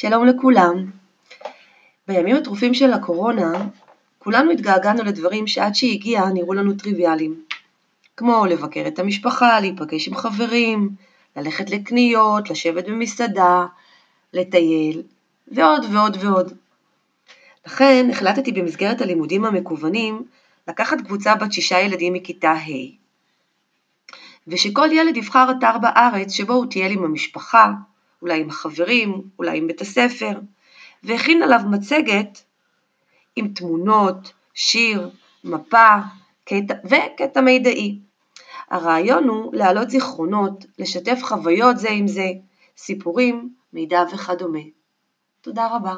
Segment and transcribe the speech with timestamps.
[0.00, 0.90] שלום לכולם.
[2.08, 3.52] בימים הטרופים של הקורונה,
[4.18, 7.44] כולנו התגעגענו לדברים שעד שהיא נראו לנו טריוויאליים.
[8.16, 10.90] כמו לבקר את המשפחה, להיפגש עם חברים,
[11.36, 13.66] ללכת לקניות, לשבת במסעדה,
[14.32, 15.02] לטייל,
[15.48, 16.52] ועוד ועוד ועוד.
[17.66, 20.24] לכן החלטתי במסגרת הלימודים המקוונים
[20.68, 22.70] לקחת קבוצה בת שישה ילדים מכיתה ה',
[24.46, 27.72] ושכל ילד יבחר אתר בארץ שבו הוא טייל עם המשפחה,
[28.22, 30.40] אולי עם החברים, אולי עם בית הספר,
[31.02, 32.44] והכין עליו מצגת
[33.36, 35.10] עם תמונות, שיר,
[35.44, 35.96] מפה
[36.44, 37.98] קטע, וקטע מידעי.
[38.70, 42.26] הרעיון הוא להעלות זיכרונות, לשתף חוויות זה עם זה,
[42.76, 44.60] סיפורים, מידע וכדומה.
[45.40, 45.94] תודה רבה.